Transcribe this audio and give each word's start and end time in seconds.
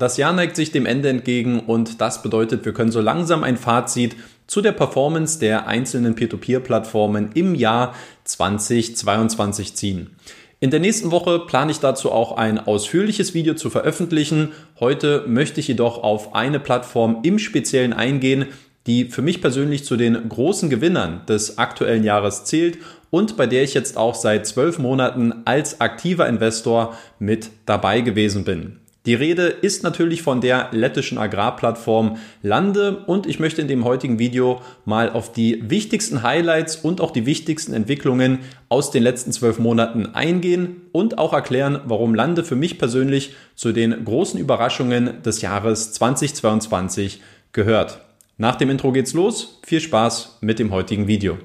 Das 0.00 0.16
Jahr 0.16 0.32
neigt 0.32 0.56
sich 0.56 0.72
dem 0.72 0.86
Ende 0.86 1.10
entgegen 1.10 1.60
und 1.60 2.00
das 2.00 2.22
bedeutet, 2.22 2.64
wir 2.64 2.72
können 2.72 2.90
so 2.90 3.02
langsam 3.02 3.44
ein 3.44 3.58
Fazit 3.58 4.16
zu 4.46 4.62
der 4.62 4.72
Performance 4.72 5.38
der 5.38 5.66
einzelnen 5.66 6.14
Peer-to-Peer-Plattformen 6.14 7.32
im 7.34 7.54
Jahr 7.54 7.94
2022 8.24 9.74
ziehen. 9.74 10.16
In 10.58 10.70
der 10.70 10.80
nächsten 10.80 11.10
Woche 11.10 11.40
plane 11.40 11.70
ich 11.70 11.80
dazu 11.80 12.10
auch 12.12 12.38
ein 12.38 12.58
ausführliches 12.58 13.34
Video 13.34 13.52
zu 13.52 13.68
veröffentlichen. 13.68 14.52
Heute 14.80 15.24
möchte 15.26 15.60
ich 15.60 15.68
jedoch 15.68 16.02
auf 16.02 16.34
eine 16.34 16.60
Plattform 16.60 17.18
im 17.22 17.38
Speziellen 17.38 17.92
eingehen, 17.92 18.46
die 18.86 19.04
für 19.04 19.20
mich 19.20 19.42
persönlich 19.42 19.84
zu 19.84 19.98
den 19.98 20.30
großen 20.30 20.70
Gewinnern 20.70 21.26
des 21.28 21.58
aktuellen 21.58 22.04
Jahres 22.04 22.44
zählt 22.44 22.78
und 23.10 23.36
bei 23.36 23.46
der 23.46 23.64
ich 23.64 23.74
jetzt 23.74 23.98
auch 23.98 24.14
seit 24.14 24.46
zwölf 24.46 24.78
Monaten 24.78 25.42
als 25.44 25.82
aktiver 25.82 26.26
Investor 26.26 26.96
mit 27.18 27.50
dabei 27.66 28.00
gewesen 28.00 28.44
bin. 28.44 28.79
Die 29.10 29.16
Rede 29.16 29.46
ist 29.48 29.82
natürlich 29.82 30.22
von 30.22 30.40
der 30.40 30.68
lettischen 30.70 31.18
Agrarplattform 31.18 32.18
Lande 32.44 32.98
und 33.08 33.26
ich 33.26 33.40
möchte 33.40 33.60
in 33.60 33.66
dem 33.66 33.84
heutigen 33.84 34.20
Video 34.20 34.60
mal 34.84 35.10
auf 35.10 35.32
die 35.32 35.68
wichtigsten 35.68 36.22
Highlights 36.22 36.76
und 36.76 37.00
auch 37.00 37.10
die 37.10 37.26
wichtigsten 37.26 37.72
Entwicklungen 37.72 38.38
aus 38.68 38.92
den 38.92 39.02
letzten 39.02 39.32
zwölf 39.32 39.58
Monaten 39.58 40.14
eingehen 40.14 40.82
und 40.92 41.18
auch 41.18 41.32
erklären, 41.32 41.80
warum 41.86 42.14
Lande 42.14 42.44
für 42.44 42.54
mich 42.54 42.78
persönlich 42.78 43.34
zu 43.56 43.72
den 43.72 44.04
großen 44.04 44.38
Überraschungen 44.38 45.20
des 45.24 45.42
Jahres 45.42 45.92
2022 45.92 47.20
gehört. 47.50 48.02
Nach 48.38 48.54
dem 48.54 48.70
Intro 48.70 48.92
geht's 48.92 49.12
los. 49.12 49.58
Viel 49.66 49.80
Spaß 49.80 50.38
mit 50.40 50.60
dem 50.60 50.70
heutigen 50.70 51.08
Video. 51.08 51.36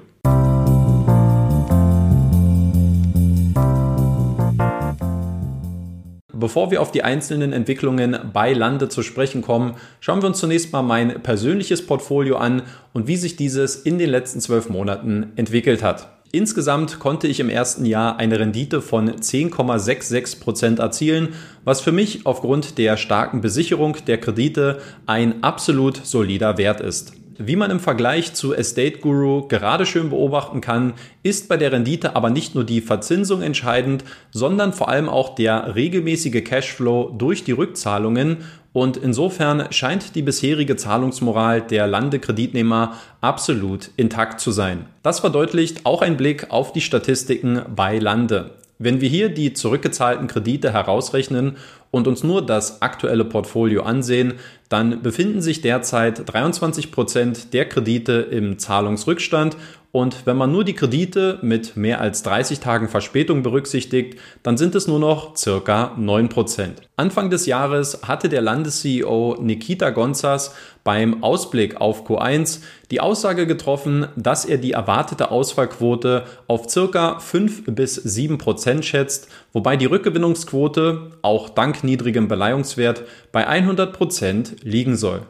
Bevor 6.46 6.70
wir 6.70 6.80
auf 6.80 6.92
die 6.92 7.02
einzelnen 7.02 7.52
Entwicklungen 7.52 8.16
bei 8.32 8.52
Lande 8.52 8.88
zu 8.88 9.02
sprechen 9.02 9.42
kommen, 9.42 9.74
schauen 9.98 10.22
wir 10.22 10.28
uns 10.28 10.38
zunächst 10.38 10.72
mal 10.72 10.82
mein 10.82 11.20
persönliches 11.20 11.84
Portfolio 11.84 12.36
an 12.36 12.62
und 12.92 13.08
wie 13.08 13.16
sich 13.16 13.34
dieses 13.34 13.74
in 13.74 13.98
den 13.98 14.10
letzten 14.10 14.40
zwölf 14.40 14.68
Monaten 14.68 15.32
entwickelt 15.34 15.82
hat. 15.82 16.08
Insgesamt 16.30 17.00
konnte 17.00 17.26
ich 17.26 17.40
im 17.40 17.48
ersten 17.48 17.84
Jahr 17.84 18.20
eine 18.20 18.38
Rendite 18.38 18.80
von 18.80 19.10
10,66 19.10 20.38
Prozent 20.38 20.78
erzielen, 20.78 21.30
was 21.64 21.80
für 21.80 21.90
mich 21.90 22.26
aufgrund 22.26 22.78
der 22.78 22.96
starken 22.96 23.40
Besicherung 23.40 23.96
der 24.06 24.18
Kredite 24.18 24.78
ein 25.06 25.42
absolut 25.42 26.06
solider 26.06 26.58
Wert 26.58 26.80
ist. 26.80 27.12
Wie 27.38 27.56
man 27.56 27.70
im 27.70 27.80
Vergleich 27.80 28.32
zu 28.32 28.54
Estate 28.54 28.98
Guru 28.98 29.46
gerade 29.48 29.84
schön 29.84 30.08
beobachten 30.08 30.60
kann, 30.60 30.94
ist 31.22 31.48
bei 31.48 31.56
der 31.56 31.72
Rendite 31.72 32.16
aber 32.16 32.30
nicht 32.30 32.54
nur 32.54 32.64
die 32.64 32.80
Verzinsung 32.80 33.42
entscheidend, 33.42 34.04
sondern 34.30 34.72
vor 34.72 34.88
allem 34.88 35.08
auch 35.08 35.34
der 35.34 35.74
regelmäßige 35.74 36.42
Cashflow 36.42 37.14
durch 37.16 37.44
die 37.44 37.52
Rückzahlungen 37.52 38.38
und 38.72 38.96
insofern 38.96 39.72
scheint 39.72 40.14
die 40.14 40.22
bisherige 40.22 40.76
Zahlungsmoral 40.76 41.62
der 41.62 41.86
Landekreditnehmer 41.86 42.94
absolut 43.20 43.90
intakt 43.96 44.40
zu 44.40 44.50
sein. 44.50 44.86
Das 45.02 45.20
verdeutlicht 45.20 45.86
auch 45.86 46.02
ein 46.02 46.16
Blick 46.16 46.50
auf 46.50 46.72
die 46.72 46.80
Statistiken 46.82 47.62
bei 47.74 47.98
Lande. 47.98 48.50
Wenn 48.78 49.00
wir 49.00 49.08
hier 49.08 49.30
die 49.30 49.54
zurückgezahlten 49.54 50.26
Kredite 50.26 50.72
herausrechnen 50.72 51.56
und 51.90 52.06
uns 52.06 52.22
nur 52.22 52.44
das 52.44 52.82
aktuelle 52.82 53.24
Portfolio 53.24 53.82
ansehen, 53.82 54.34
dann 54.68 55.02
befinden 55.02 55.40
sich 55.40 55.62
derzeit 55.62 56.22
23 56.26 56.92
Prozent 56.92 57.54
der 57.54 57.68
Kredite 57.68 58.12
im 58.12 58.58
Zahlungsrückstand 58.58 59.56
und 59.96 60.26
wenn 60.26 60.36
man 60.36 60.52
nur 60.52 60.62
die 60.62 60.74
Kredite 60.74 61.38
mit 61.40 61.74
mehr 61.74 62.02
als 62.02 62.22
30 62.22 62.60
Tagen 62.60 62.86
Verspätung 62.86 63.42
berücksichtigt, 63.42 64.20
dann 64.42 64.58
sind 64.58 64.74
es 64.74 64.86
nur 64.86 64.98
noch 64.98 65.34
circa 65.38 65.94
9 65.96 66.28
Prozent. 66.28 66.82
Anfang 66.96 67.30
des 67.30 67.46
Jahres 67.46 68.00
hatte 68.02 68.28
der 68.28 68.42
Landesceo 68.42 69.38
Nikita 69.40 69.88
Gonzas 69.88 70.54
beim 70.84 71.22
Ausblick 71.24 71.80
auf 71.80 72.06
Q1 72.06 72.60
die 72.90 73.00
Aussage 73.00 73.46
getroffen, 73.46 74.06
dass 74.16 74.44
er 74.44 74.58
die 74.58 74.72
erwartete 74.72 75.30
Ausfallquote 75.30 76.24
auf 76.46 76.68
circa 76.68 77.18
5 77.18 77.74
bis 77.74 77.94
7 77.94 78.36
Prozent 78.36 78.84
schätzt, 78.84 79.28
wobei 79.54 79.78
die 79.78 79.86
Rückgewinnungsquote 79.86 81.12
auch 81.22 81.48
dank 81.48 81.84
niedrigem 81.84 82.28
Beleihungswert 82.28 83.04
bei 83.32 83.46
100 83.46 83.94
Prozent 83.94 84.56
liegen 84.62 84.94
soll. 84.94 85.22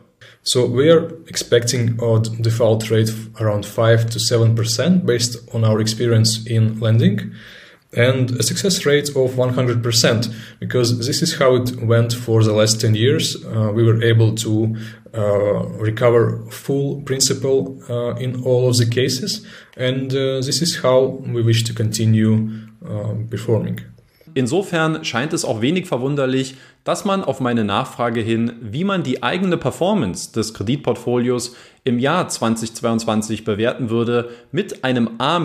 So 0.46 0.64
we 0.64 0.88
are 0.90 1.08
expecting 1.26 2.00
a 2.00 2.20
default 2.20 2.88
rate 2.88 3.10
around 3.40 3.66
5 3.66 4.10
to 4.10 4.18
7% 4.20 5.04
based 5.04 5.36
on 5.52 5.64
our 5.64 5.80
experience 5.80 6.46
in 6.46 6.78
lending 6.78 7.34
and 7.92 8.30
a 8.30 8.44
success 8.44 8.86
rate 8.86 9.08
of 9.08 9.32
100% 9.32 10.34
because 10.60 11.04
this 11.04 11.20
is 11.20 11.36
how 11.40 11.56
it 11.56 11.74
went 11.82 12.12
for 12.12 12.44
the 12.44 12.52
last 12.52 12.80
10 12.80 12.94
years. 12.94 13.44
Uh, 13.44 13.72
we 13.74 13.82
were 13.82 14.00
able 14.04 14.36
to 14.36 14.76
uh, 15.14 15.66
recover 15.80 16.46
full 16.48 17.02
principal 17.02 17.82
uh, 17.90 18.14
in 18.14 18.44
all 18.44 18.68
of 18.68 18.76
the 18.76 18.86
cases 18.86 19.44
and 19.76 20.12
uh, 20.12 20.40
this 20.42 20.62
is 20.62 20.76
how 20.76 21.18
we 21.26 21.42
wish 21.42 21.64
to 21.64 21.74
continue 21.74 22.48
uh, 22.88 23.14
performing. 23.28 23.80
Insofern 24.34 25.02
scheint 25.02 25.32
es 25.32 25.46
auch 25.46 25.62
wenig 25.62 25.86
verwunderlich, 25.86 26.56
dass 26.86 27.04
man 27.04 27.24
auf 27.24 27.40
meine 27.40 27.64
Nachfrage 27.64 28.20
hin, 28.20 28.52
wie 28.60 28.84
man 28.84 29.02
die 29.02 29.24
eigene 29.24 29.56
Performance 29.56 30.32
des 30.32 30.54
Kreditportfolios 30.54 31.56
im 31.82 31.98
Jahr 31.98 32.28
2022 32.28 33.44
bewerten 33.44 33.90
würde, 33.90 34.30
mit 34.52 34.84
einem 34.84 35.10
A- 35.18 35.40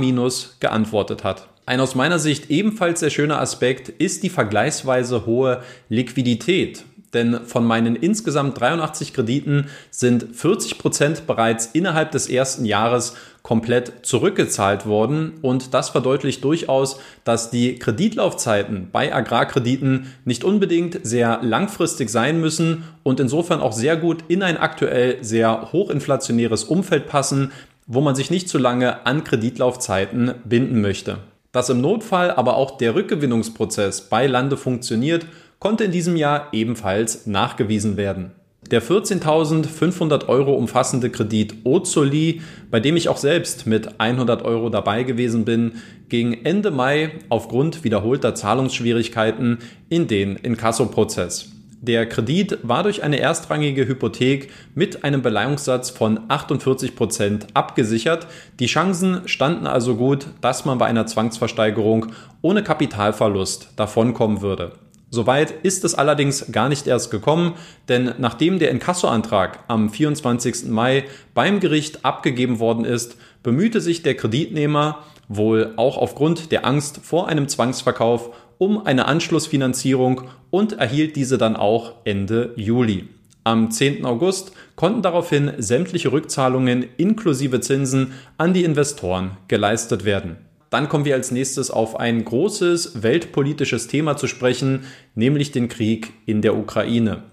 geantwortet 0.60 1.24
hat. 1.24 1.48
Ein 1.66 1.80
aus 1.80 1.96
meiner 1.96 2.20
Sicht 2.20 2.52
ebenfalls 2.52 3.00
sehr 3.00 3.10
schöner 3.10 3.42
Aspekt 3.42 3.90
ist 3.90 4.22
die 4.22 4.30
vergleichsweise 4.30 5.26
hohe 5.26 5.64
Liquidität 5.90 6.84
denn 7.14 7.46
von 7.46 7.66
meinen 7.66 7.96
insgesamt 7.96 8.60
83 8.60 9.14
Krediten 9.14 9.68
sind 9.90 10.36
40 10.36 10.78
Prozent 10.78 11.28
bereits 11.28 11.68
innerhalb 11.68 12.12
des 12.12 12.30
ersten 12.30 12.66
Jahres 12.66 13.16
komplett 13.44 14.06
zurückgezahlt 14.06 14.86
worden 14.86 15.34
und 15.42 15.74
das 15.74 15.90
verdeutlicht 15.90 16.44
durchaus, 16.44 17.00
dass 17.24 17.50
die 17.50 17.76
Kreditlaufzeiten 17.76 18.90
bei 18.92 19.14
Agrarkrediten 19.14 20.14
nicht 20.26 20.44
unbedingt 20.44 21.00
sehr 21.04 21.40
langfristig 21.42 22.10
sein 22.10 22.40
müssen 22.40 22.84
und 23.04 23.20
insofern 23.20 23.60
auch 23.60 23.74
sehr 23.74 23.98
gut 23.98 24.24
in 24.28 24.44
ein 24.44 24.58
aktuell 24.58 25.24
sehr 25.24 25.70
hochinflationäres 25.72 26.64
Umfeld 26.64 27.08
passen, 27.08 27.52
wo 27.88 28.02
man 28.02 28.16
sich 28.16 28.30
nicht 28.30 28.48
zu 28.48 28.58
lange 28.58 29.06
an 29.06 29.24
Kreditlaufzeiten 29.24 30.36
binden 30.46 30.82
möchte. 30.82 31.18
Dass 31.52 31.70
im 31.70 31.82
Notfall 31.82 32.32
aber 32.32 32.56
auch 32.56 32.78
der 32.78 32.96
Rückgewinnungsprozess 32.96 34.02
bei 34.02 34.28
Lande 34.28 34.56
funktioniert 34.56 35.26
konnte 35.62 35.84
in 35.84 35.92
diesem 35.92 36.16
Jahr 36.16 36.48
ebenfalls 36.54 37.28
nachgewiesen 37.28 37.96
werden. 37.96 38.32
Der 38.72 38.82
14.500 38.82 40.28
Euro 40.28 40.54
umfassende 40.54 41.12
Kredit 41.12 41.56
Ozoli, 41.66 42.42
bei 42.72 42.80
dem 42.80 42.98
ich 42.98 43.10
auch 43.10 43.18
selbst 43.18 43.68
mit 43.68 44.00
100 44.00 44.44
Euro 44.44 44.70
dabei 44.70 45.04
gewesen 45.04 45.46
bin, 45.46 45.74
ging 46.10 46.34
Ende 46.46 46.72
Mai 46.72 47.12
aufgrund 47.30 47.84
wiederholter 47.84 48.34
Zahlungsschwierigkeiten 48.34 49.60
in 49.88 50.08
den 50.08 50.36
Inkasso-Prozess. 50.36 51.52
Der 51.80 52.08
Kredit 52.10 52.60
war 52.64 52.82
durch 52.82 53.04
eine 53.04 53.20
erstrangige 53.20 53.88
Hypothek 53.88 54.50
mit 54.74 55.04
einem 55.04 55.22
Beleihungssatz 55.22 55.92
von 55.92 56.22
48 56.28 56.96
Prozent 56.96 57.48
abgesichert. 57.54 58.26
Die 58.60 58.68
Chancen 58.68 59.28
standen 59.28 59.68
also 59.68 59.96
gut, 59.96 60.28
dass 60.42 60.66
man 60.66 60.80
bei 60.80 60.88
einer 60.88 61.06
Zwangsversteigerung 61.06 62.08
ohne 62.42 62.64
Kapitalverlust 62.64 63.74
davonkommen 63.76 64.42
würde. 64.42 64.74
Soweit 65.14 65.52
ist 65.64 65.84
es 65.84 65.94
allerdings 65.94 66.54
gar 66.54 66.70
nicht 66.70 66.88
erst 66.88 67.12
gekommen, 67.12 67.56
denn 67.90 68.14
nachdem 68.18 68.60
der 68.60 68.72
Inkassoantrag 68.72 69.60
am 69.68 69.90
24. 69.90 70.70
Mai 70.70 71.04
beim 71.34 71.60
Gericht 71.60 72.06
abgegeben 72.06 72.60
worden 72.60 72.86
ist, 72.86 73.18
bemühte 73.44 73.82
sich 73.82 74.04
der 74.04 74.16
Kreditnehmer, 74.16 75.00
wohl 75.28 75.74
auch 75.76 75.98
aufgrund 75.98 76.54
der 76.54 76.66
Angst 76.66 77.02
vor 77.04 77.28
einem 77.28 77.50
Zwangsverkauf, 77.50 78.30
um 78.58 78.86
eine 78.86 79.06
Anschlussfinanzierung 79.06 80.30
und 80.50 80.80
erhielt 80.80 81.18
diese 81.18 81.38
dann 81.38 81.58
auch 81.58 81.94
Ende 82.06 82.54
Juli. 82.56 83.10
Am 83.44 83.70
10. 83.70 84.06
August 84.06 84.54
konnten 84.78 85.02
daraufhin 85.02 85.52
sämtliche 85.58 86.14
Rückzahlungen 86.14 86.86
inklusive 86.96 87.60
Zinsen 87.60 88.14
an 88.38 88.54
die 88.54 88.64
Investoren 88.64 89.32
geleistet 89.50 90.06
werden. 90.06 90.38
Dann 90.72 90.88
kommen 90.88 91.06
wir 91.06 91.16
als 91.16 91.32
nächstes 91.32 91.70
auf 91.70 92.00
ein 92.00 92.24
großes 92.24 93.04
weltpolitisches 93.04 93.88
Thema 93.88 94.16
zu 94.16 94.28
sprechen, 94.28 94.86
nämlich 95.16 95.52
den 95.52 95.68
Krieg 95.68 96.14
in 96.26 96.42
der 96.42 96.58
Ukraine. 96.58 97.24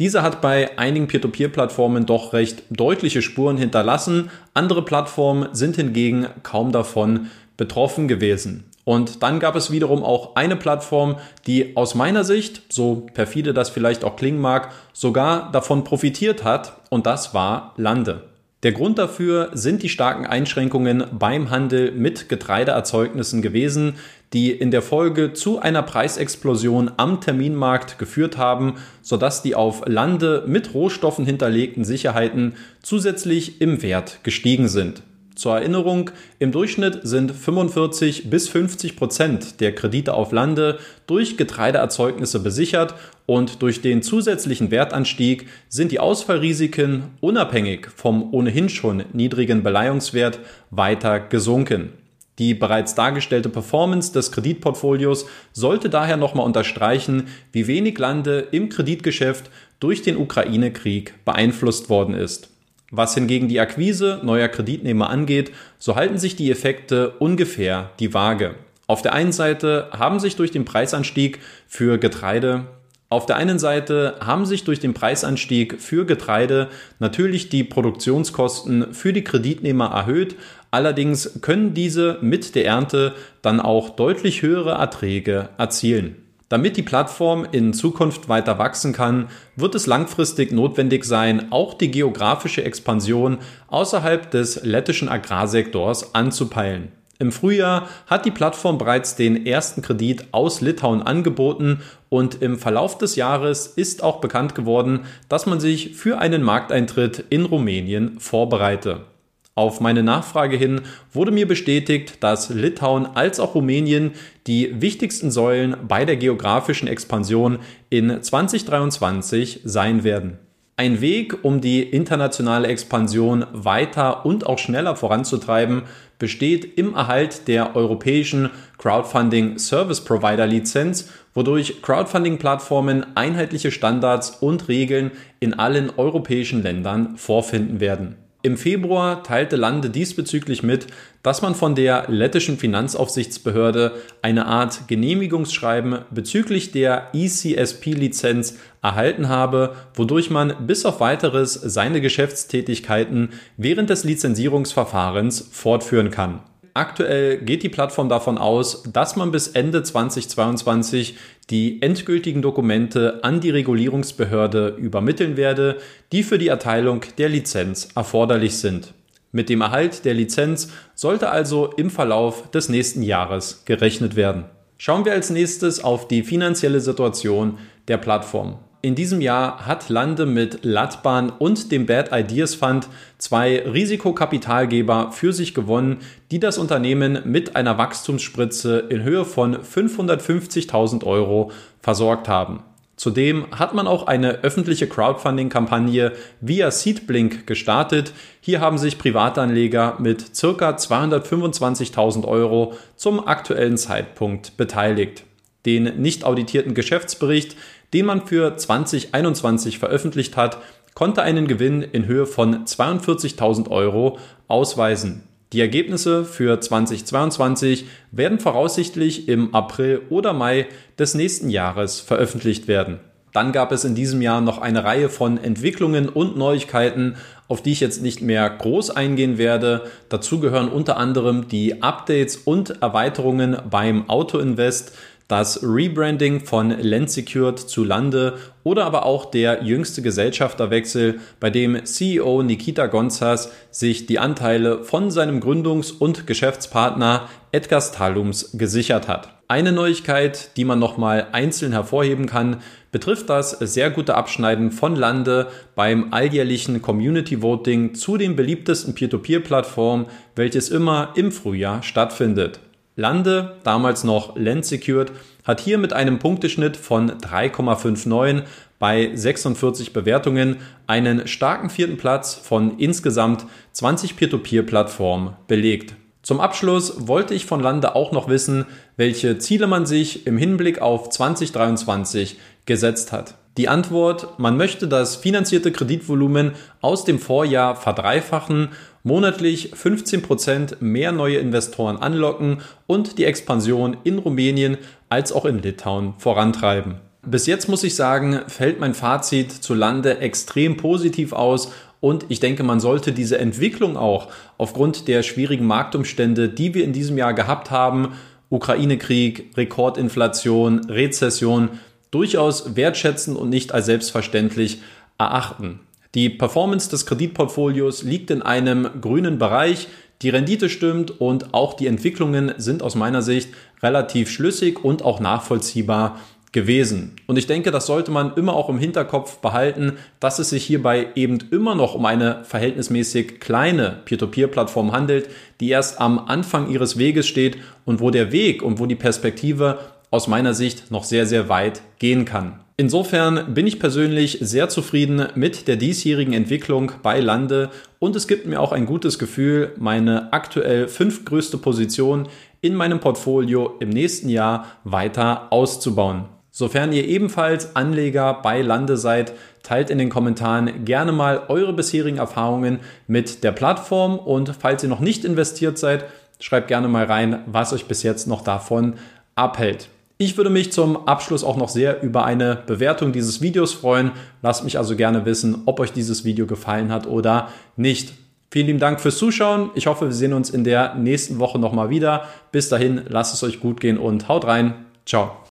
Dieser 0.00 0.22
hat 0.22 0.40
bei 0.40 0.76
einigen 0.78 1.06
Peer-to-Peer-Plattformen 1.06 2.06
doch 2.06 2.32
recht 2.32 2.64
deutliche 2.70 3.22
Spuren 3.22 3.56
hinterlassen. 3.56 4.30
Andere 4.52 4.84
Plattformen 4.84 5.48
sind 5.52 5.76
hingegen 5.76 6.26
kaum 6.42 6.72
davon 6.72 7.30
betroffen 7.56 8.08
gewesen. 8.08 8.64
Und 8.84 9.22
dann 9.22 9.38
gab 9.38 9.54
es 9.54 9.70
wiederum 9.70 10.02
auch 10.02 10.34
eine 10.34 10.56
Plattform, 10.56 11.18
die 11.46 11.76
aus 11.76 11.94
meiner 11.94 12.24
Sicht, 12.24 12.62
so 12.68 13.06
perfide 13.14 13.54
das 13.54 13.70
vielleicht 13.70 14.02
auch 14.02 14.16
klingen 14.16 14.40
mag, 14.40 14.72
sogar 14.92 15.52
davon 15.52 15.84
profitiert 15.84 16.42
hat. 16.42 16.80
Und 16.90 17.06
das 17.06 17.32
war 17.32 17.74
Lande. 17.76 18.31
Der 18.62 18.70
Grund 18.70 18.98
dafür 18.98 19.50
sind 19.54 19.82
die 19.82 19.88
starken 19.88 20.24
Einschränkungen 20.24 21.04
beim 21.10 21.50
Handel 21.50 21.90
mit 21.90 22.28
Getreideerzeugnissen 22.28 23.42
gewesen, 23.42 23.94
die 24.32 24.52
in 24.52 24.70
der 24.70 24.82
Folge 24.82 25.32
zu 25.32 25.58
einer 25.58 25.82
Preisexplosion 25.82 26.92
am 26.96 27.20
Terminmarkt 27.20 27.98
geführt 27.98 28.38
haben, 28.38 28.76
sodass 29.02 29.42
die 29.42 29.56
auf 29.56 29.82
Lande 29.86 30.44
mit 30.46 30.74
Rohstoffen 30.74 31.26
hinterlegten 31.26 31.84
Sicherheiten 31.84 32.54
zusätzlich 32.82 33.60
im 33.60 33.82
Wert 33.82 34.20
gestiegen 34.22 34.68
sind. 34.68 35.02
Zur 35.34 35.56
Erinnerung, 35.56 36.10
im 36.38 36.52
Durchschnitt 36.52 37.00
sind 37.04 37.32
45 37.32 38.28
bis 38.28 38.48
50 38.48 38.96
Prozent 38.96 39.60
der 39.60 39.74
Kredite 39.74 40.14
auf 40.14 40.30
Lande 40.30 40.78
durch 41.06 41.36
Getreideerzeugnisse 41.36 42.40
besichert 42.40 42.94
und 43.24 43.62
durch 43.62 43.80
den 43.80 44.02
zusätzlichen 44.02 44.70
Wertanstieg 44.70 45.48
sind 45.68 45.90
die 45.90 46.00
Ausfallrisiken 46.00 47.04
unabhängig 47.20 47.88
vom 47.96 48.34
ohnehin 48.34 48.68
schon 48.68 49.04
niedrigen 49.12 49.62
Beleihungswert 49.62 50.38
weiter 50.70 51.20
gesunken. 51.20 51.92
Die 52.38 52.54
bereits 52.54 52.94
dargestellte 52.94 53.48
Performance 53.48 54.12
des 54.12 54.32
Kreditportfolios 54.32 55.26
sollte 55.52 55.90
daher 55.90 56.16
nochmal 56.16 56.46
unterstreichen, 56.46 57.28
wie 57.52 57.66
wenig 57.66 57.98
Lande 57.98 58.48
im 58.52 58.68
Kreditgeschäft 58.68 59.50
durch 59.80 60.02
den 60.02 60.16
Ukraine-Krieg 60.16 61.24
beeinflusst 61.24 61.90
worden 61.90 62.14
ist. 62.14 62.51
Was 62.92 63.14
hingegen 63.14 63.48
die 63.48 63.58
Akquise 63.58 64.20
neuer 64.22 64.46
Kreditnehmer 64.46 65.10
angeht, 65.10 65.50
so 65.78 65.96
halten 65.96 66.18
sich 66.18 66.36
die 66.36 66.50
Effekte 66.50 67.10
ungefähr 67.18 67.90
die 67.98 68.14
Waage. 68.14 68.54
Auf 68.86 69.02
der 69.02 69.14
einen 69.14 69.32
Seite 69.32 69.88
haben 69.90 70.20
sich 70.20 70.36
durch 70.36 70.52
den 70.52 70.64
Preisanstieg 70.64 71.40
für 71.66 71.98
Getreide 71.98 72.66
auf 73.12 73.26
der 73.26 73.36
einen 73.36 73.58
Seite 73.58 74.14
haben 74.20 74.46
sich 74.46 74.64
durch 74.64 74.80
den 74.80 74.94
Preisanstieg 74.94 75.82
für 75.82 76.06
Getreide 76.06 76.68
natürlich 76.98 77.50
die 77.50 77.62
Produktionskosten 77.62 78.94
für 78.94 79.12
die 79.12 79.22
Kreditnehmer 79.22 79.90
erhöht, 79.90 80.34
allerdings 80.70 81.42
können 81.42 81.74
diese 81.74 82.16
mit 82.22 82.54
der 82.54 82.64
Ernte 82.64 83.12
dann 83.42 83.60
auch 83.60 83.90
deutlich 83.90 84.40
höhere 84.40 84.70
Erträge 84.70 85.50
erzielen. 85.58 86.21
Damit 86.52 86.76
die 86.76 86.82
Plattform 86.82 87.46
in 87.50 87.72
Zukunft 87.72 88.28
weiter 88.28 88.58
wachsen 88.58 88.92
kann, 88.92 89.28
wird 89.56 89.74
es 89.74 89.86
langfristig 89.86 90.52
notwendig 90.52 91.06
sein, 91.06 91.50
auch 91.50 91.72
die 91.72 91.90
geografische 91.90 92.62
Expansion 92.62 93.38
außerhalb 93.68 94.30
des 94.30 94.62
lettischen 94.62 95.08
Agrarsektors 95.08 96.14
anzupeilen. 96.14 96.92
Im 97.18 97.32
Frühjahr 97.32 97.88
hat 98.06 98.26
die 98.26 98.30
Plattform 98.30 98.76
bereits 98.76 99.16
den 99.16 99.46
ersten 99.46 99.80
Kredit 99.80 100.26
aus 100.32 100.60
Litauen 100.60 101.00
angeboten 101.00 101.80
und 102.10 102.42
im 102.42 102.58
Verlauf 102.58 102.98
des 102.98 103.16
Jahres 103.16 103.66
ist 103.66 104.02
auch 104.02 104.20
bekannt 104.20 104.54
geworden, 104.54 105.06
dass 105.30 105.46
man 105.46 105.58
sich 105.58 105.96
für 105.96 106.18
einen 106.18 106.42
Markteintritt 106.42 107.24
in 107.30 107.46
Rumänien 107.46 108.20
vorbereite. 108.20 109.06
Auf 109.54 109.80
meine 109.80 110.02
Nachfrage 110.02 110.56
hin 110.56 110.80
wurde 111.12 111.30
mir 111.30 111.46
bestätigt, 111.46 112.22
dass 112.22 112.48
Litauen 112.48 113.04
als 113.04 113.38
auch 113.38 113.54
Rumänien 113.54 114.12
die 114.46 114.80
wichtigsten 114.80 115.30
Säulen 115.30 115.76
bei 115.86 116.06
der 116.06 116.16
geografischen 116.16 116.88
Expansion 116.88 117.58
in 117.90 118.22
2023 118.22 119.60
sein 119.64 120.04
werden. 120.04 120.38
Ein 120.78 121.02
Weg, 121.02 121.44
um 121.44 121.60
die 121.60 121.82
internationale 121.82 122.66
Expansion 122.68 123.44
weiter 123.52 124.24
und 124.24 124.46
auch 124.46 124.58
schneller 124.58 124.96
voranzutreiben, 124.96 125.82
besteht 126.18 126.78
im 126.78 126.94
Erhalt 126.94 127.46
der 127.46 127.76
europäischen 127.76 128.48
Crowdfunding 128.78 129.58
Service 129.58 130.02
Provider 130.02 130.46
Lizenz, 130.46 131.10
wodurch 131.34 131.82
Crowdfunding-Plattformen 131.82 133.04
einheitliche 133.16 133.70
Standards 133.70 134.30
und 134.30 134.68
Regeln 134.68 135.10
in 135.40 135.52
allen 135.52 135.90
europäischen 135.98 136.62
Ländern 136.62 137.18
vorfinden 137.18 137.78
werden. 137.78 138.21
Im 138.44 138.56
Februar 138.56 139.22
teilte 139.22 139.54
Lande 139.54 139.88
diesbezüglich 139.88 140.64
mit, 140.64 140.88
dass 141.22 141.42
man 141.42 141.54
von 141.54 141.76
der 141.76 142.06
lettischen 142.08 142.58
Finanzaufsichtsbehörde 142.58 143.92
eine 144.20 144.46
Art 144.46 144.88
Genehmigungsschreiben 144.88 146.00
bezüglich 146.10 146.72
der 146.72 147.10
ECSP-Lizenz 147.12 148.58
erhalten 148.82 149.28
habe, 149.28 149.76
wodurch 149.94 150.28
man 150.28 150.66
bis 150.66 150.84
auf 150.84 150.98
weiteres 150.98 151.54
seine 151.54 152.00
Geschäftstätigkeiten 152.00 153.28
während 153.56 153.90
des 153.90 154.02
Lizenzierungsverfahrens 154.02 155.48
fortführen 155.52 156.10
kann. 156.10 156.40
Aktuell 156.74 157.38
geht 157.38 157.62
die 157.62 157.68
Plattform 157.68 158.08
davon 158.08 158.38
aus, 158.38 158.82
dass 158.84 159.14
man 159.14 159.30
bis 159.30 159.48
Ende 159.48 159.82
2022 159.82 161.16
die 161.50 161.82
endgültigen 161.82 162.40
Dokumente 162.40 163.22
an 163.22 163.40
die 163.40 163.50
Regulierungsbehörde 163.50 164.76
übermitteln 164.78 165.36
werde, 165.36 165.76
die 166.12 166.22
für 166.22 166.38
die 166.38 166.48
Erteilung 166.48 167.02
der 167.18 167.28
Lizenz 167.28 167.90
erforderlich 167.94 168.56
sind. 168.56 168.94
Mit 169.32 169.50
dem 169.50 169.60
Erhalt 169.60 170.06
der 170.06 170.14
Lizenz 170.14 170.68
sollte 170.94 171.28
also 171.28 171.66
im 171.76 171.90
Verlauf 171.90 172.50
des 172.50 172.70
nächsten 172.70 173.02
Jahres 173.02 173.64
gerechnet 173.66 174.16
werden. 174.16 174.44
Schauen 174.78 175.04
wir 175.04 175.12
als 175.12 175.28
nächstes 175.28 175.84
auf 175.84 176.08
die 176.08 176.22
finanzielle 176.22 176.80
Situation 176.80 177.58
der 177.86 177.98
Plattform. 177.98 178.58
In 178.84 178.96
diesem 178.96 179.20
Jahr 179.20 179.64
hat 179.64 179.90
Lande 179.90 180.26
mit 180.26 180.64
Latban 180.64 181.30
und 181.30 181.70
dem 181.70 181.86
Bad 181.86 182.10
Ideas 182.12 182.56
Fund 182.56 182.88
zwei 183.16 183.62
Risikokapitalgeber 183.62 185.12
für 185.12 185.32
sich 185.32 185.54
gewonnen, 185.54 185.98
die 186.32 186.40
das 186.40 186.58
Unternehmen 186.58 187.20
mit 187.24 187.54
einer 187.54 187.78
Wachstumsspritze 187.78 188.80
in 188.88 189.04
Höhe 189.04 189.24
von 189.24 189.56
550.000 189.56 191.04
Euro 191.04 191.52
versorgt 191.80 192.26
haben. 192.26 192.64
Zudem 192.96 193.46
hat 193.52 193.72
man 193.72 193.86
auch 193.86 194.08
eine 194.08 194.42
öffentliche 194.42 194.88
Crowdfunding-Kampagne 194.88 196.10
via 196.40 196.72
Seedblink 196.72 197.46
gestartet. 197.46 198.12
Hier 198.40 198.60
haben 198.60 198.78
sich 198.78 198.98
Privatanleger 198.98 199.94
mit 200.00 200.32
ca. 200.34 200.70
225.000 200.70 202.26
Euro 202.26 202.74
zum 202.96 203.28
aktuellen 203.28 203.78
Zeitpunkt 203.78 204.56
beteiligt. 204.56 205.22
Den 205.66 206.00
nicht 206.02 206.24
auditierten 206.24 206.74
Geschäftsbericht 206.74 207.56
den 207.92 208.06
man 208.06 208.26
für 208.26 208.56
2021 208.56 209.78
veröffentlicht 209.78 210.36
hat, 210.36 210.58
konnte 210.94 211.22
einen 211.22 211.46
Gewinn 211.46 211.82
in 211.82 212.06
Höhe 212.06 212.26
von 212.26 212.64
42.000 212.64 213.70
Euro 213.70 214.18
ausweisen. 214.48 215.24
Die 215.52 215.60
Ergebnisse 215.60 216.24
für 216.24 216.60
2022 216.60 217.86
werden 218.10 218.40
voraussichtlich 218.40 219.28
im 219.28 219.54
April 219.54 220.00
oder 220.08 220.32
Mai 220.32 220.66
des 220.98 221.14
nächsten 221.14 221.50
Jahres 221.50 222.00
veröffentlicht 222.00 222.68
werden. 222.68 223.00
Dann 223.32 223.52
gab 223.52 223.72
es 223.72 223.84
in 223.84 223.94
diesem 223.94 224.20
Jahr 224.20 224.42
noch 224.42 224.58
eine 224.58 224.84
Reihe 224.84 225.08
von 225.08 225.42
Entwicklungen 225.42 226.08
und 226.08 226.36
Neuigkeiten, 226.36 227.16
auf 227.48 227.62
die 227.62 227.72
ich 227.72 227.80
jetzt 227.80 228.02
nicht 228.02 228.20
mehr 228.20 228.48
groß 228.48 228.90
eingehen 228.90 229.38
werde. 229.38 229.84
Dazu 230.10 230.38
gehören 230.38 230.68
unter 230.68 230.98
anderem 230.98 231.48
die 231.48 231.82
Updates 231.82 232.36
und 232.36 232.82
Erweiterungen 232.82 233.56
beim 233.70 234.08
Auto 234.08 234.38
Invest, 234.38 234.96
das 235.28 235.62
Rebranding 235.62 236.44
von 236.44 236.70
Landsecured 236.70 237.58
zu 237.58 237.84
Lande 237.84 238.38
oder 238.64 238.84
aber 238.84 239.06
auch 239.06 239.26
der 239.26 239.62
jüngste 239.62 240.02
Gesellschafterwechsel, 240.02 241.20
bei 241.40 241.50
dem 241.50 241.84
CEO 241.84 242.42
Nikita 242.42 242.86
Gonzas 242.86 243.50
sich 243.70 244.06
die 244.06 244.18
Anteile 244.18 244.84
von 244.84 245.10
seinem 245.10 245.40
Gründungs- 245.40 245.92
und 245.92 246.26
Geschäftspartner 246.26 247.28
Edgar 247.50 247.80
Stalums 247.80 248.50
gesichert 248.56 249.08
hat. 249.08 249.42
Eine 249.48 249.72
Neuigkeit, 249.72 250.56
die 250.56 250.64
man 250.64 250.78
nochmal 250.78 251.26
einzeln 251.32 251.72
hervorheben 251.72 252.24
kann, 252.24 252.62
betrifft 252.90 253.28
das 253.28 253.50
sehr 253.50 253.90
gute 253.90 254.14
Abschneiden 254.14 254.70
von 254.70 254.96
Lande 254.96 255.48
beim 255.74 256.12
alljährlichen 256.12 256.80
Community 256.80 257.42
Voting 257.42 257.94
zu 257.94 258.16
den 258.16 258.34
beliebtesten 258.34 258.94
Peer-to-Peer-Plattformen, 258.94 260.06
welches 260.36 260.70
immer 260.70 261.12
im 261.16 261.32
Frühjahr 261.32 261.82
stattfindet. 261.82 262.60
Lande, 262.94 263.56
damals 263.64 264.04
noch 264.04 264.36
Land 264.36 264.66
Secured, 264.66 265.12
hat 265.44 265.60
hier 265.60 265.78
mit 265.78 265.92
einem 265.92 266.18
Punkteschnitt 266.18 266.76
von 266.76 267.10
3,59 267.10 268.42
bei 268.78 269.10
46 269.14 269.92
Bewertungen 269.92 270.56
einen 270.86 271.26
starken 271.26 271.70
vierten 271.70 271.96
Platz 271.96 272.34
von 272.34 272.78
insgesamt 272.78 273.46
20 273.72 274.16
Peer-to-Peer-Plattformen 274.16 275.36
belegt. 275.48 275.94
Zum 276.22 276.40
Abschluss 276.40 277.08
wollte 277.08 277.34
ich 277.34 277.46
von 277.46 277.60
Lande 277.60 277.94
auch 277.94 278.12
noch 278.12 278.28
wissen, 278.28 278.66
welche 278.96 279.38
Ziele 279.38 279.66
man 279.66 279.86
sich 279.86 280.26
im 280.26 280.36
Hinblick 280.36 280.80
auf 280.80 281.08
2023 281.08 282.38
gesetzt 282.66 283.10
hat. 283.10 283.34
Die 283.58 283.68
Antwort, 283.68 284.38
man 284.38 284.56
möchte 284.56 284.88
das 284.88 285.16
finanzierte 285.16 285.72
Kreditvolumen 285.72 286.52
aus 286.80 287.04
dem 287.04 287.18
Vorjahr 287.18 287.76
verdreifachen 287.76 288.70
monatlich 289.02 289.72
15% 289.74 290.76
mehr 290.80 291.12
neue 291.12 291.38
Investoren 291.38 291.96
anlocken 291.96 292.58
und 292.86 293.18
die 293.18 293.24
Expansion 293.24 293.96
in 294.04 294.18
Rumänien 294.18 294.78
als 295.08 295.32
auch 295.32 295.44
in 295.44 295.60
Litauen 295.60 296.14
vorantreiben. 296.18 296.96
Bis 297.24 297.46
jetzt 297.46 297.68
muss 297.68 297.84
ich 297.84 297.94
sagen, 297.94 298.40
fällt 298.48 298.80
mein 298.80 298.94
Fazit 298.94 299.52
zu 299.52 299.74
Lande 299.74 300.18
extrem 300.18 300.76
positiv 300.76 301.32
aus 301.32 301.72
und 302.00 302.26
ich 302.28 302.40
denke, 302.40 302.64
man 302.64 302.80
sollte 302.80 303.12
diese 303.12 303.38
Entwicklung 303.38 303.96
auch 303.96 304.28
aufgrund 304.58 305.06
der 305.06 305.22
schwierigen 305.22 305.66
Marktumstände, 305.66 306.48
die 306.48 306.74
wir 306.74 306.84
in 306.84 306.92
diesem 306.92 307.16
Jahr 307.16 307.32
gehabt 307.32 307.70
haben, 307.70 308.14
Ukraine-Krieg, 308.50 309.56
Rekordinflation, 309.56 310.90
Rezession, 310.90 311.70
durchaus 312.12 312.76
wertschätzen 312.76 313.34
und 313.34 313.48
nicht 313.48 313.74
als 313.74 313.86
selbstverständlich 313.86 314.80
erachten. 315.18 315.80
Die 316.14 316.28
Performance 316.28 316.90
des 316.90 317.06
Kreditportfolios 317.06 318.04
liegt 318.04 318.30
in 318.30 318.42
einem 318.42 318.88
grünen 319.00 319.38
Bereich. 319.38 319.88
Die 320.20 320.28
Rendite 320.28 320.68
stimmt 320.68 321.20
und 321.20 321.52
auch 321.54 321.74
die 321.74 321.86
Entwicklungen 321.88 322.52
sind 322.58 322.82
aus 322.82 322.94
meiner 322.94 323.22
Sicht 323.22 323.48
relativ 323.82 324.30
schlüssig 324.30 324.84
und 324.84 325.04
auch 325.04 325.20
nachvollziehbar 325.20 326.20
gewesen. 326.52 327.16
Und 327.26 327.38
ich 327.38 327.46
denke, 327.46 327.70
das 327.70 327.86
sollte 327.86 328.10
man 328.10 328.34
immer 328.36 328.54
auch 328.54 328.68
im 328.68 328.78
Hinterkopf 328.78 329.38
behalten, 329.38 329.94
dass 330.20 330.38
es 330.38 330.50
sich 330.50 330.64
hierbei 330.64 331.08
eben 331.14 331.38
immer 331.50 331.74
noch 331.74 331.94
um 331.94 332.04
eine 332.04 332.44
verhältnismäßig 332.44 333.40
kleine 333.40 334.00
Peer-to-Peer-Plattform 334.04 334.92
handelt, 334.92 335.30
die 335.60 335.70
erst 335.70 335.98
am 335.98 336.18
Anfang 336.18 336.68
ihres 336.68 336.98
Weges 336.98 337.26
steht 337.26 337.56
und 337.86 338.00
wo 338.00 338.10
der 338.10 338.32
Weg 338.32 338.62
und 338.62 338.78
wo 338.78 338.86
die 338.86 338.96
Perspektive 338.96 339.78
aus 340.12 340.28
meiner 340.28 340.54
Sicht 340.54 340.92
noch 340.92 341.02
sehr, 341.02 341.26
sehr 341.26 341.48
weit 341.48 341.82
gehen 341.98 342.24
kann. 342.24 342.60
Insofern 342.76 343.54
bin 343.54 343.66
ich 343.66 343.80
persönlich 343.80 344.38
sehr 344.40 344.68
zufrieden 344.68 345.26
mit 345.34 345.68
der 345.68 345.76
diesjährigen 345.76 346.34
Entwicklung 346.34 346.92
bei 347.02 347.20
Lande 347.20 347.70
und 347.98 348.14
es 348.14 348.28
gibt 348.28 348.46
mir 348.46 348.60
auch 348.60 348.72
ein 348.72 348.86
gutes 348.86 349.18
Gefühl, 349.18 349.72
meine 349.78 350.32
aktuell 350.32 350.88
fünftgrößte 350.88 351.58
Position 351.58 352.28
in 352.60 352.74
meinem 352.74 353.00
Portfolio 353.00 353.74
im 353.80 353.88
nächsten 353.88 354.28
Jahr 354.28 354.66
weiter 354.84 355.48
auszubauen. 355.50 356.24
Sofern 356.50 356.92
ihr 356.92 357.06
ebenfalls 357.06 357.76
Anleger 357.76 358.40
bei 358.42 358.60
Lande 358.60 358.98
seid, 358.98 359.32
teilt 359.62 359.88
in 359.88 359.96
den 359.96 360.10
Kommentaren 360.10 360.84
gerne 360.84 361.12
mal 361.12 361.44
eure 361.48 361.72
bisherigen 361.72 362.18
Erfahrungen 362.18 362.80
mit 363.06 363.42
der 363.44 363.52
Plattform 363.52 364.18
und 364.18 364.54
falls 364.60 364.82
ihr 364.82 364.90
noch 364.90 365.00
nicht 365.00 365.24
investiert 365.24 365.78
seid, 365.78 366.04
schreibt 366.40 366.68
gerne 366.68 366.88
mal 366.88 367.04
rein, 367.06 367.44
was 367.46 367.72
euch 367.72 367.86
bis 367.86 368.02
jetzt 368.02 368.26
noch 368.26 368.42
davon 368.42 368.94
abhält. 369.34 369.88
Ich 370.24 370.36
würde 370.36 370.50
mich 370.50 370.70
zum 370.70 371.08
Abschluss 371.08 371.42
auch 371.42 371.56
noch 371.56 371.68
sehr 371.68 372.00
über 372.00 372.24
eine 372.24 372.54
Bewertung 372.54 373.10
dieses 373.10 373.40
Videos 373.40 373.72
freuen. 373.72 374.12
Lasst 374.40 374.62
mich 374.62 374.78
also 374.78 374.94
gerne 374.94 375.24
wissen, 375.24 375.62
ob 375.66 375.80
euch 375.80 375.92
dieses 375.92 376.24
Video 376.24 376.46
gefallen 376.46 376.92
hat 376.92 377.08
oder 377.08 377.48
nicht. 377.76 378.12
Vielen 378.48 378.68
lieben 378.68 378.78
Dank 378.78 379.00
fürs 379.00 379.18
Zuschauen. 379.18 379.70
Ich 379.74 379.88
hoffe, 379.88 380.04
wir 380.04 380.12
sehen 380.12 380.32
uns 380.32 380.48
in 380.48 380.62
der 380.62 380.94
nächsten 380.94 381.40
Woche 381.40 381.58
nochmal 381.58 381.90
wieder. 381.90 382.28
Bis 382.52 382.68
dahin, 382.68 383.02
lasst 383.08 383.34
es 383.34 383.42
euch 383.42 383.58
gut 383.58 383.80
gehen 383.80 383.98
und 383.98 384.28
haut 384.28 384.44
rein. 384.44 384.74
Ciao. 385.06 385.42